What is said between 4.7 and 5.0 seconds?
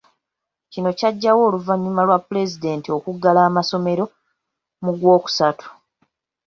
mu